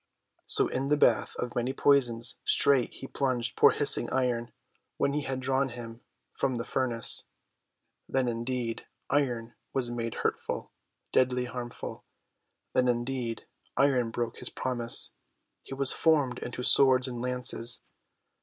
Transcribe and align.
So 0.47 0.67
in 0.67 0.87
the 0.87 0.97
bath 0.97 1.35
of 1.35 1.53
many 1.55 1.73
poisons 1.73 2.39
straight 2.43 2.91
he 2.91 3.05
plunged 3.05 3.55
poor 3.55 3.69
hissing 3.69 4.09
Iron, 4.09 4.51
when 4.97 5.13
he 5.13 5.21
had 5.21 5.39
drawn 5.41 5.69
him 5.69 6.01
from 6.33 6.55
the 6.55 6.65
furnace. 6.65 7.25
Then, 8.09 8.27
indeed, 8.27 8.87
Iron 9.11 9.53
was 9.73 9.91
made 9.91 10.15
hurtful, 10.25 10.71
deadly 11.13 11.45
harmful. 11.45 12.03
Then, 12.73 12.87
indeed, 12.87 13.41
blue 13.41 13.43
Steel 13.43 13.43
was 13.43 13.43
angry. 13.85 13.93
Then, 13.93 13.99
indeed, 13.99 14.01
Iron 14.01 14.09
broke 14.11 14.37
his 14.37 14.49
promise. 14.49 15.11
He 15.61 15.75
was 15.75 15.93
formed 15.93 16.39
into 16.39 16.63
swords 16.63 17.07
and 17.07 17.21
lances. 17.21 17.83